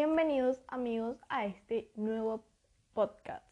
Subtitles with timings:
[0.00, 2.44] Bienvenidos amigos a este nuevo
[2.94, 3.44] podcast.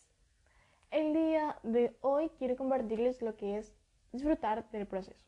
[0.93, 3.75] El día de hoy quiero compartirles lo que es
[4.13, 5.27] disfrutar del proceso.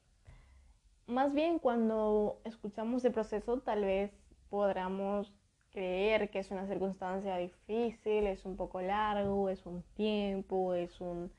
[1.09, 4.13] Más bien cuando escuchamos de proceso tal vez
[4.49, 5.35] podamos
[5.73, 11.33] creer que es una circunstancia difícil, es un poco largo, es un tiempo, es un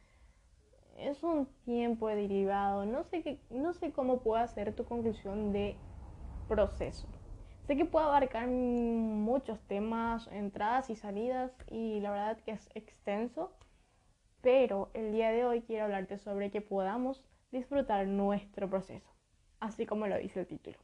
[0.98, 2.86] es un tiempo derivado.
[2.86, 5.78] No sé qué, no sé cómo pueda ser tu conclusión de
[6.50, 7.08] proceso.
[7.70, 13.56] Sé que puede abarcar muchos temas, entradas y salidas, y la verdad que es extenso,
[14.42, 19.08] pero el día de hoy quiero hablarte sobre que podamos disfrutar nuestro proceso,
[19.60, 20.80] así como lo dice el título.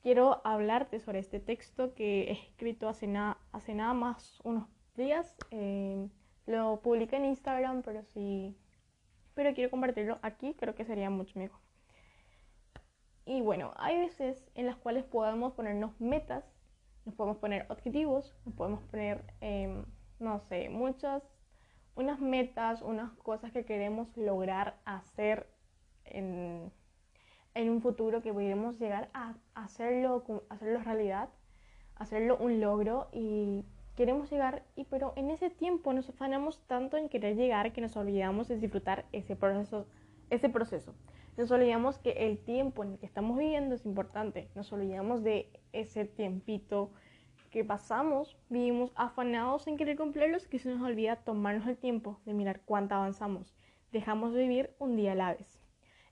[0.00, 3.14] Quiero hablarte sobre este texto que he escrito hace,
[3.52, 5.36] hace nada más unos días.
[5.50, 6.08] Eh,
[6.46, 8.56] lo publiqué en Instagram, pero sí,
[9.34, 11.60] pero quiero compartirlo aquí, creo que sería mucho mejor.
[13.24, 16.44] Y bueno, hay veces en las cuales podemos ponernos metas,
[17.04, 19.84] nos podemos poner objetivos, nos podemos poner, em,
[20.18, 21.22] no sé, muchas,
[21.94, 25.46] unas metas, unas cosas que queremos lograr hacer
[26.04, 26.72] en,
[27.54, 31.28] en un futuro que podemos llegar a hacerlo, hacerlo realidad,
[31.96, 33.64] hacerlo un logro y
[33.96, 37.96] queremos llegar, y pero en ese tiempo nos afanamos tanto en querer llegar que nos
[37.96, 39.86] olvidamos de disfrutar ese proceso.
[40.30, 40.94] Ese proceso.
[41.36, 44.48] Nos olvidamos que el tiempo en el que estamos viviendo es importante.
[44.54, 46.90] Nos olvidamos de ese tiempito
[47.50, 52.34] que pasamos, vivimos afanados en querer cumplirlos, que se nos olvida tomarnos el tiempo de
[52.34, 53.54] mirar cuánto avanzamos.
[53.92, 55.58] Dejamos de vivir un día a la vez.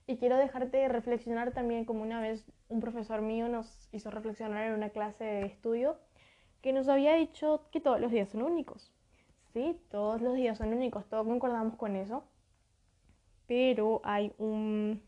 [0.06, 4.74] Y quiero dejarte reflexionar también como una vez un profesor mío nos hizo reflexionar en
[4.74, 5.98] una clase de estudio
[6.62, 8.92] que nos había dicho que todos los días son únicos.
[9.52, 12.24] Sí, todos los días son únicos, todos concordamos con eso.
[13.46, 15.02] Pero hay un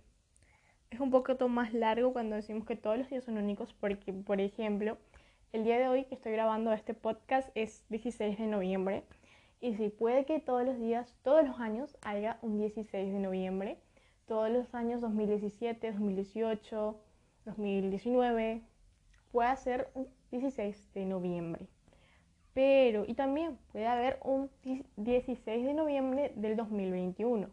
[0.92, 4.40] es un poquito más largo cuando decimos que todos los días son únicos porque, por
[4.42, 4.98] ejemplo,
[5.52, 9.02] el día de hoy que estoy grabando este podcast es 16 de noviembre
[9.60, 13.78] y si puede que todos los días, todos los años haya un 16 de noviembre,
[14.26, 17.00] todos los años 2017, 2018,
[17.46, 18.62] 2019,
[19.30, 21.68] puede ser un 16 de noviembre.
[22.52, 24.50] Pero, y también puede haber un
[24.96, 27.48] 16 de noviembre del 2021,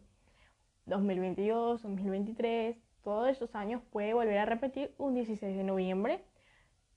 [0.87, 6.23] 2022, 2023, todos esos años puede volver a repetir un 16 de noviembre,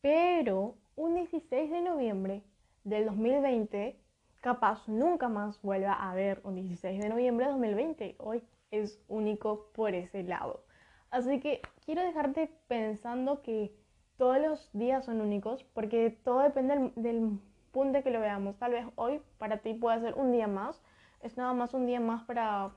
[0.02, 2.42] pero un 16 de noviembre
[2.84, 3.98] del 2020
[4.42, 8.16] capaz nunca más vuelva a haber un 16 de noviembre de 2020.
[8.18, 10.62] Hoy es único por ese lado.
[11.10, 13.74] Así que quiero dejarte pensando que
[14.18, 17.38] todos los días son únicos porque todo depende del, del
[17.70, 18.58] punto que lo veamos.
[18.58, 20.82] Tal vez hoy para ti puede ser un día más.
[21.22, 22.72] Es nada más un día más para,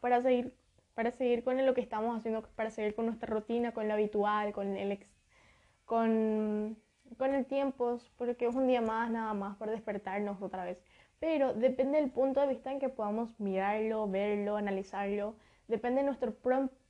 [0.00, 0.58] para seguir
[1.00, 4.52] para seguir con lo que estamos haciendo, para seguir con nuestra rutina, con lo habitual,
[4.52, 4.98] con el,
[5.86, 6.76] con,
[7.18, 10.84] el tiempo, porque es un día más, nada más, para despertarnos otra vez.
[11.18, 15.36] Pero depende del punto de vista en que podamos mirarlo, verlo, analizarlo,
[15.68, 16.34] depende de nuestro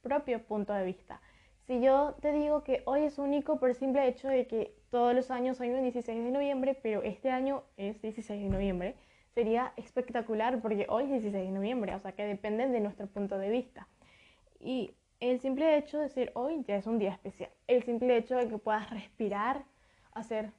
[0.03, 1.21] propio punto de vista.
[1.69, 5.15] Si yo te digo que hoy es único por el simple hecho de que todos
[5.15, 8.97] los años hay un 16 de noviembre, pero este año es 16 de noviembre,
[9.35, 13.39] sería espectacular porque hoy es 16 de noviembre, o sea que depende de nuestro punto
[13.39, 13.87] de vista.
[14.61, 17.51] Y el simple hecho de decir hoy ya es un día especial.
[17.67, 19.65] El simple hecho de que puedas respirar,
[20.13, 20.53] hacer...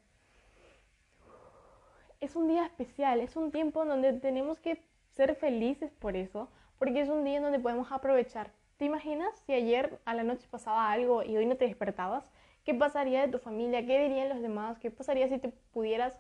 [2.20, 7.02] Es un día especial, es un tiempo donde tenemos que ser felices por eso, porque
[7.02, 8.52] es un día en donde podemos aprovechar.
[8.78, 12.24] ¿Te imaginas si ayer a la noche pasaba algo y hoy no te despertabas?
[12.64, 13.86] ¿Qué pasaría de tu familia?
[13.86, 14.78] ¿Qué dirían los demás?
[14.78, 16.20] ¿Qué pasaría si te pudieras,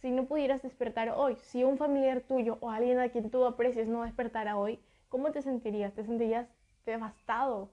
[0.00, 1.36] si no pudieras despertar hoy?
[1.42, 4.80] Si un familiar tuyo o alguien a quien tú aprecies no despertara hoy,
[5.10, 5.92] ¿cómo te sentirías?
[5.92, 6.48] ¿Te sentirías
[6.84, 7.70] devastado.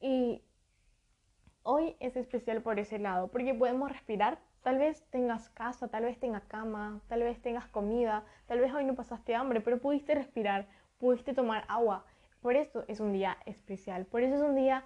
[0.00, 0.42] Y
[1.62, 4.38] hoy es especial por ese lado, porque podemos respirar.
[4.62, 8.84] Tal vez tengas casa, tal vez tengas cama, tal vez tengas comida, tal vez hoy
[8.84, 12.04] no pasaste hambre, pero pudiste respirar, pudiste tomar agua.
[12.42, 14.84] Por eso es un día especial, por eso es un día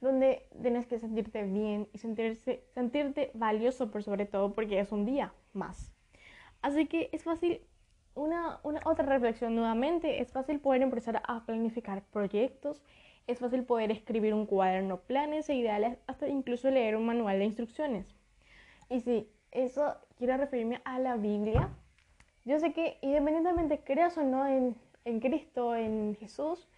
[0.00, 5.06] donde tienes que sentirte bien y sentirse, sentirte valioso por sobre todo porque es un
[5.06, 5.92] día más.
[6.62, 7.65] Así que es fácil,
[8.16, 12.82] una, otra reflexión nuevamente, es fácil poder empezar a planificar proyectos
[13.26, 17.46] es fácil poder escribir un cuaderno, planes e ideales, hasta incluso leer un manual de
[17.46, 18.06] instrucciones.
[18.88, 21.70] Y si eso quiero referirme a la Biblia,
[22.44, 24.76] yo sé que independientemente creas o no en,
[25.20, 26.68] Cristo, en Jesús,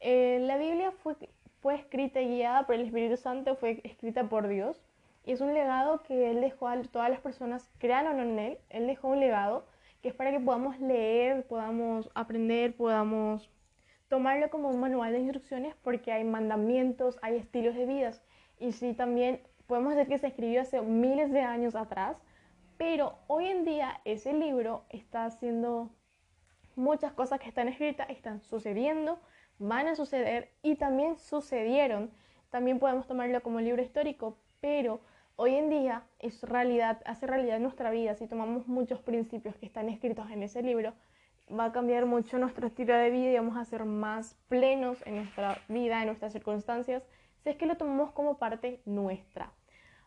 [0.00, 1.14] eh, la Biblia fue,
[1.60, 4.82] fue escrita y guiada por el Espíritu Santo, fue escrita por Dios.
[5.24, 8.58] Y es un legado que Él dejó a todas las personas, crean o en Él,
[8.70, 9.66] Él dejó un legado
[10.02, 13.50] que es para que podamos leer, podamos aprender, podamos
[14.08, 18.12] tomarlo como un manual de instrucciones porque hay mandamientos, hay estilos de vida.
[18.58, 22.16] Y sí, también podemos decir que se escribió hace miles de años atrás,
[22.76, 25.90] Pero hoy en día ese libro está haciendo
[26.76, 29.20] muchas cosas que están escritas, están sucediendo,
[29.58, 32.10] van a suceder y también sucedieron.
[32.50, 35.00] También podemos tomarlo como libro histórico, pero
[35.40, 38.14] hoy en día es realidad, hace realidad nuestra vida.
[38.14, 40.92] Si tomamos muchos principios que están escritos en ese libro,
[41.50, 45.16] va a cambiar mucho nuestro estilo de vida y vamos a ser más plenos en
[45.16, 47.02] nuestra vida, en nuestras circunstancias,
[47.42, 49.50] si es que lo tomamos como parte nuestra.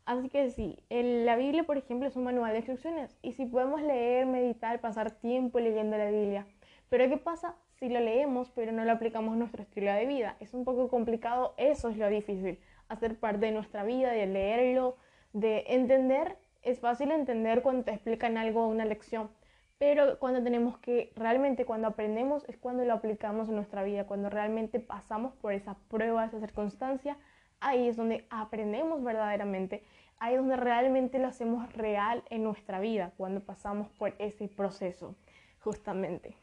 [0.06, 3.82] Así que sí, la Biblia, por ejemplo, es un manual de instrucciones y si podemos
[3.82, 6.46] leer, meditar, pasar tiempo leyendo la Biblia.
[6.90, 10.38] Pero ¿qué pasa si lo leemos pero no lo aplicamos a nuestro estilo de vida?
[10.40, 14.96] Es un poco complicado, eso es lo difícil, hacer parte de nuestra vida, de leerlo,
[15.34, 16.38] de entender.
[16.62, 19.30] Es fácil entender cuando te explican algo, una lección,
[19.78, 24.30] pero cuando tenemos que, realmente cuando aprendemos es cuando lo aplicamos en nuestra vida, cuando
[24.30, 27.18] realmente pasamos por esa prueba, esa circunstancia,
[27.60, 29.84] ahí es donde aprendemos verdaderamente,
[30.20, 35.16] ahí es donde realmente lo hacemos real en nuestra vida, cuando pasamos por ese proceso,
[35.60, 36.38] justamente.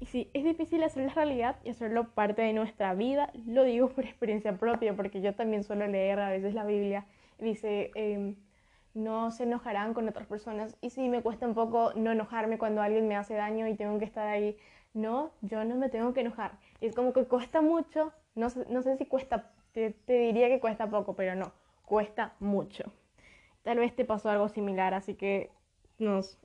[0.00, 4.04] Y sí, es difícil hacerlo realidad y hacerlo parte de nuestra vida, lo digo por
[4.04, 7.06] experiencia propia, porque yo también suelo leer a veces la Biblia
[7.40, 7.90] dice...
[7.94, 8.36] Eh,
[8.94, 10.76] no se enojarán con otras personas.
[10.80, 13.98] Y sí, me cuesta un poco no enojarme cuando alguien me hace daño y tengo
[13.98, 14.56] que estar ahí.
[14.92, 16.58] No, yo no me tengo que enojar.
[16.80, 21.14] Es como que cuesta mucho, no no sé si cuesta, te, diría que cuesta poco,
[21.14, 21.52] pero no,
[21.84, 22.92] cuesta mucho.
[23.62, 25.50] Tal vez te pasó algo similar, así que
[25.98, 26.38] nos,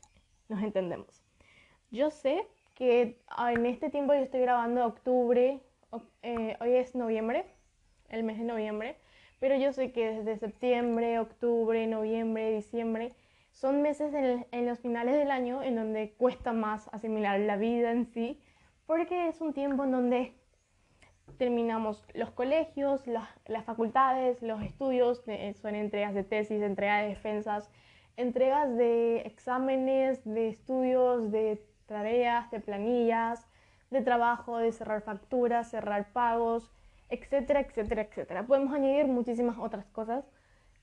[0.47, 1.23] nos entendemos.
[1.89, 5.61] Yo sé que en este tiempo yo estoy grabando octubre,
[6.21, 7.45] eh, hoy es noviembre,
[8.09, 8.97] el mes de noviembre,
[9.39, 13.13] pero yo sé que desde septiembre, octubre, noviembre, diciembre
[13.51, 18.05] son meses en, los finales del año en donde cuesta más asimilar la vida en
[18.05, 18.39] sí,
[18.85, 20.33] porque es un tiempo en donde
[21.37, 25.23] terminamos los colegios, las, facultades, los estudios,
[25.61, 27.71] son entregas de tesis, entregas de defensas,
[28.17, 33.47] entregas de exámenes, de estudios, de tareas, de planillas,
[33.89, 36.71] de trabajo, de cerrar facturas, cerrar pagos,
[37.09, 38.45] etcétera, etcétera, etcétera.
[38.45, 40.25] Podemos añadir muchísimas otras cosas,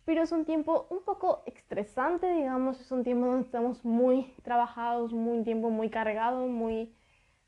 [0.05, 5.13] pero es un tiempo un poco estresante, digamos, es un tiempo donde estamos muy trabajados,
[5.13, 6.95] muy tiempo muy cargado, muy,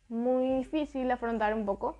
[0.08, 1.96] muy difícil afrontar un poco.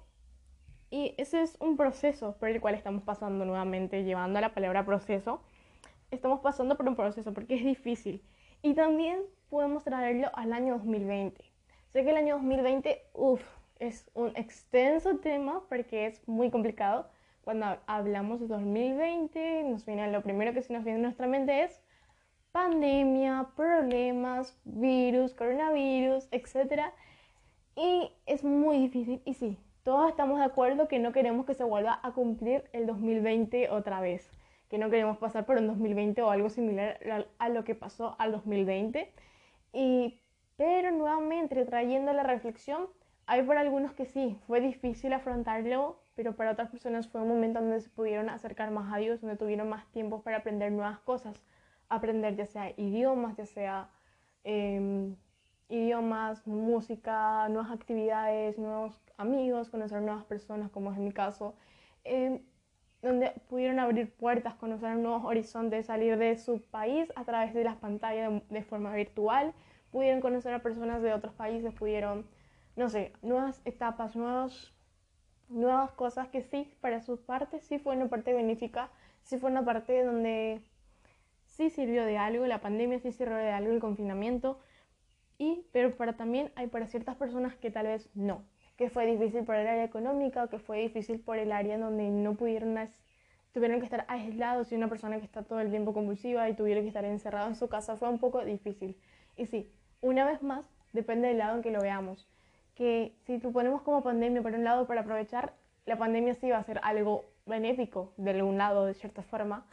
[0.90, 4.86] Y ese es un proceso por el cual estamos pasando nuevamente, llevando a la palabra
[4.86, 5.42] proceso.
[6.12, 8.22] Estamos pasando por un proceso porque es difícil.
[8.62, 9.20] Y también
[9.50, 11.44] podemos traerlo al año 2020.
[11.92, 13.42] Sé que el año 2020, uff,
[13.78, 17.08] es un extenso tema porque es muy complicado.
[17.42, 21.64] Cuando hablamos de 2020, nos viene lo primero que se nos viene en nuestra mente
[21.64, 21.80] es
[22.54, 26.82] pandemia, problemas, virus, coronavirus, etc.
[27.74, 29.20] Y es muy difícil.
[29.24, 32.86] Y sí, todos estamos de acuerdo que no queremos que se vuelva a cumplir el
[32.86, 34.30] 2020 otra vez.
[34.70, 37.00] Que no queremos pasar por un 2020 o algo similar
[37.38, 39.12] a lo que pasó al 2020.
[39.72, 40.20] Y,
[40.56, 42.86] pero nuevamente, trayendo la reflexión,
[43.26, 47.60] hay para algunos que sí, fue difícil afrontarlo, pero para otras personas fue un momento
[47.60, 51.42] donde se pudieron acercar más a Dios, donde tuvieron más tiempo para aprender nuevas cosas,
[51.88, 53.88] aprender ya sea idiomas, ya sea
[54.44, 55.16] em,
[55.68, 61.54] idiomas, música, nuevas actividades, nuevos amigos, conocer nuevas personas, como es en mi caso,
[62.04, 62.40] em,
[63.02, 67.76] donde pudieron abrir puertas, conocer nuevos horizontes, salir de su país a través de las
[67.76, 69.54] pantallas de forma virtual,
[69.90, 72.26] pudieron conocer a personas de otros países, pudieron
[72.76, 74.72] no sé, nuevas etapas, nuevas,
[75.48, 78.90] nuevas cosas que sí, para su parte, sí fue una parte benéfica,
[79.22, 80.60] sí fue una parte donde
[81.46, 84.58] sí sirvió de algo, la pandemia sí sirvió de algo, el confinamiento,
[85.38, 88.42] y, pero para también hay para ciertas personas que tal vez no,
[88.76, 92.34] que fue difícil por el área económica, que fue difícil por el área donde no
[92.34, 92.90] pudieron,
[93.52, 96.82] tuvieron que estar aislados y una persona que está todo el tiempo convulsiva y tuvieron
[96.82, 98.96] que estar encerrado en su casa, fue un poco difícil.
[99.36, 102.28] Y sí, una vez más, depende del lado en que lo veamos
[102.74, 105.54] que si lo ponemos como pandemia por un lado para aprovechar,
[105.86, 109.66] la pandemia sí va a ser algo benéfico de algún lado, de cierta forma.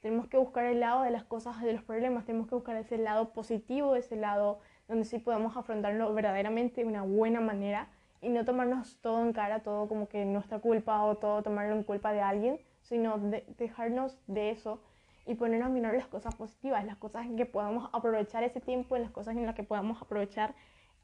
[0.00, 2.98] Tenemos que buscar el lado de las cosas, de los problemas, tenemos que buscar ese
[2.98, 7.88] lado positivo, ese lado donde sí podemos afrontarlo verdaderamente de una buena manera
[8.20, 11.82] y no tomarnos todo en cara, todo como que nuestra culpa o todo tomarlo en
[11.82, 13.18] culpa de alguien, sino
[13.58, 14.80] dejarnos de eso
[15.26, 18.98] y ponernos a mirar las cosas positivas, las cosas en que podamos aprovechar ese tiempo,
[18.98, 20.54] las cosas en las que podamos aprovechar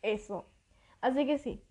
[0.03, 0.45] eso,
[1.01, 1.63] Así que sí.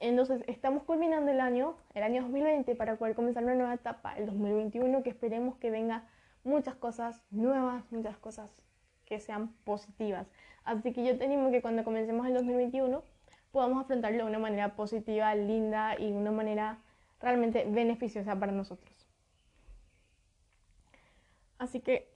[0.00, 4.26] Entonces, estamos culminando el año, el año 2020, para poder comenzar una nueva etapa, el
[4.26, 6.06] 2021, que esperemos que venga
[6.42, 8.50] muchas cosas nuevas, muchas cosas
[9.06, 10.26] que sean positivas.
[10.64, 13.02] Así que yo te animo que cuando comencemos el 2021
[13.50, 16.78] podamos afrontarlo de una manera positiva, linda y de una manera
[17.20, 19.06] realmente beneficiosa para nosotros.
[21.58, 22.13] Así que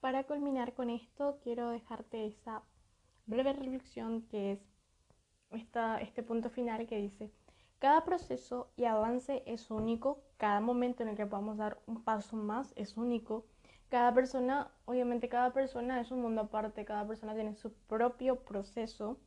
[0.00, 2.62] para culminar con esto, quiero dejarte esa
[3.26, 4.60] breve reflexión que es
[5.50, 7.30] esta, este punto final que dice,
[7.78, 12.36] cada proceso y avance es único, cada momento en el que podamos dar un paso
[12.36, 13.46] más es único.
[13.88, 19.18] Cada persona, obviamente cada persona es un mundo aparte, cada persona tiene su propio proceso.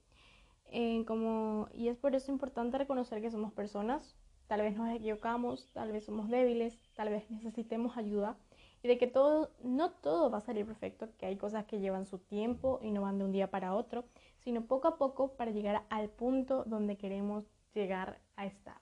[0.68, 4.16] Eh, como, y es por eso importante reconocer que somos personas,
[4.48, 8.38] tal vez nos equivocamos, tal vez somos débiles, tal vez necesitemos ayuda
[8.83, 12.05] y de que todo, no todo va a salir perfecto, que hay cosas que llevan
[12.05, 14.05] su tiempo y no van de un día para otro,
[14.39, 18.81] sino poco a poco para llegar al punto donde queremos llegar a estar.